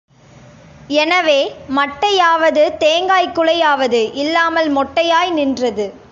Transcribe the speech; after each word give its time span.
எனவே 0.87 1.53
மட்டையாவது 1.75 2.77
தேங்காய் 2.77 3.31
குலையாவது 3.31 4.13
இல்லாமல் 4.13 4.69
மொட்டையாய் 4.75 5.31
நின்றது. 5.31 5.93